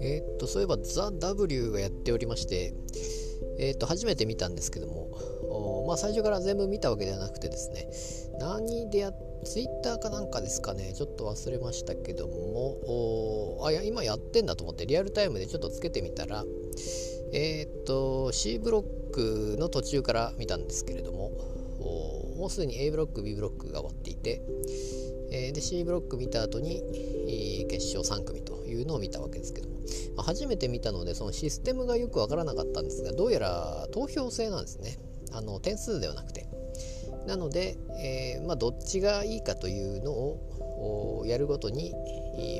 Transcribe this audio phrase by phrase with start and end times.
[0.00, 2.74] えー、っと、そういえばザ・ W がやっておりまして、
[3.58, 7.88] えー、っと、初めて見たんですけども、まあ、最初から全部見たわけではなくてですね、
[8.38, 9.14] 何でやっ
[9.44, 16.44] ツイッターかなんかですかね、ちょっと忘れましたけども、あ、いや、今やってんだと思って、リアルタイムでちょっとつけてみたら、
[17.32, 21.32] えー、っと、C ブロックの途中から見たんですけれども、
[22.42, 24.42] もうすでに A ブロック、B ブロックが終わっていて、
[25.30, 26.82] えー、で C ブロック見た後に
[27.28, 29.76] え、決勝3組というのを見たわけですけども、
[30.16, 34.98] まあ、初めて見たのでそのシステムがよくわからなかったんですがどうやら投票制なんですね。
[35.30, 36.48] あの点数ではなくて。
[37.28, 41.94] なので、えー、まあ、どっちがいいかというのをやるごとに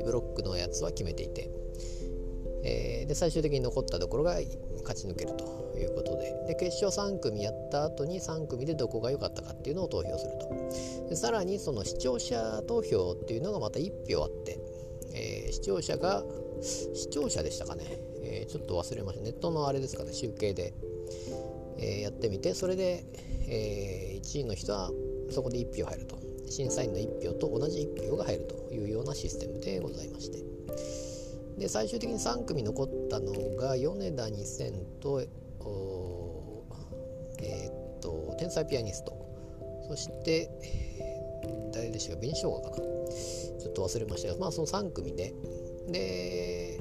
[0.05, 1.49] ブロックのやつは決めていて、
[3.05, 4.35] で最終的に残ったところが
[4.81, 6.33] 勝ち抜けるということで。
[6.47, 11.09] で決勝3組やった後に3組でどこが良かったかっていうのを投票すると。
[11.09, 14.59] でさらにその視聴者投票っていうのがまた1票あって、
[15.13, 16.23] えー、視聴者が
[16.61, 17.83] 視聴者でしたかね、
[18.21, 19.23] えー、ちょっと忘れました。
[19.23, 20.13] ネットのあれですかね。
[20.13, 20.73] 集計で、
[21.77, 23.05] えやってみてそれで、
[23.47, 24.91] え1位の人は
[25.29, 26.17] そこで1票入ると。
[26.53, 30.52] 審査員の1票と同じ1票が入るというようなシステムでございまして。
[31.63, 35.21] で最終的に3組残ったのが米田2000と
[37.41, 39.13] えー、っと天才ピアニスト。
[39.87, 40.49] そして
[41.73, 42.69] 誰でしたか紅生姜か。
[42.69, 45.33] なちょっと忘れましたがまあその3組で
[45.87, 46.79] で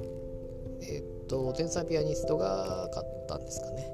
[0.81, 3.89] えー、っと天才ピアニストが勝ったんですかね。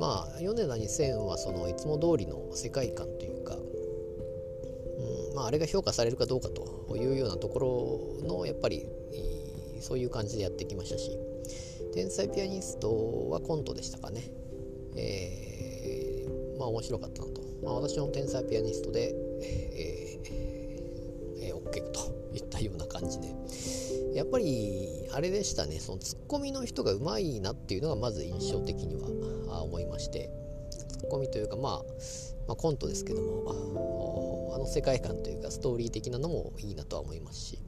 [0.00, 3.58] まあ米田2000はそのいつも通りの世界観というか、う
[5.32, 8.88] んまあ、あれが評価されるかどうかというようなところのやっぱり
[9.82, 11.18] そういう感じでやってきましたし。
[11.92, 14.22] 天才ピアニストはコントでしたかね。
[14.96, 23.28] えー、まあ面白かったなと、まあ、私の天才ピアニストで、えーえー、OK といったような感じで。
[24.14, 25.78] やっぱりあれでしたね。
[25.80, 30.30] そのツッコミの人がうまいなっていうのがまず印象的には思いまして。
[30.70, 31.82] ツッコミというか、まあ、
[32.46, 37.58] まあコントですけどもあの世界観というかストーリー的なのもいいなとは思いますし、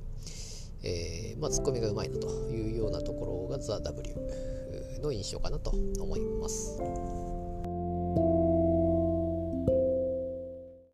[0.84, 6.80] えー、まあ、ツッコミがうまいなというようなところが THEW の印象かなと思います。